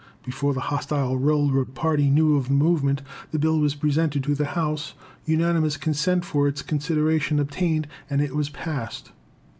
Before 0.25 0.55
the 0.55 0.61
hostile 0.71 1.15
railroad 1.17 1.75
party 1.75 2.09
knew 2.09 2.35
of 2.35 2.47
the 2.47 2.53
movement, 2.55 3.03
the 3.29 3.37
bill 3.37 3.59
was 3.59 3.75
presented 3.75 4.23
to 4.23 4.33
the 4.33 4.47
House, 4.57 4.95
unanimous 5.25 5.77
consent 5.77 6.25
for 6.25 6.47
its 6.47 6.63
consideration 6.63 7.37
obtained, 7.39 7.87
and 8.09 8.19
it 8.19 8.35
was 8.35 8.49
passed. 8.49 9.11